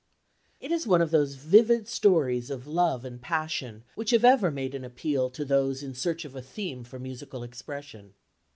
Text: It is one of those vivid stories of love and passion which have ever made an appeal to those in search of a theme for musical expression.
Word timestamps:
It 0.59 0.71
is 0.71 0.87
one 0.87 1.03
of 1.03 1.11
those 1.11 1.35
vivid 1.35 1.87
stories 1.87 2.49
of 2.49 2.65
love 2.65 3.05
and 3.05 3.21
passion 3.21 3.83
which 3.93 4.09
have 4.09 4.25
ever 4.25 4.49
made 4.49 4.73
an 4.73 4.83
appeal 4.83 5.29
to 5.29 5.45
those 5.45 5.83
in 5.83 5.93
search 5.93 6.25
of 6.25 6.35
a 6.35 6.41
theme 6.41 6.83
for 6.83 6.97
musical 6.97 7.43
expression. 7.43 8.15